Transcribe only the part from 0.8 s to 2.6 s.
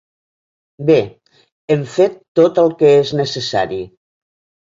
Bé, hem fet tot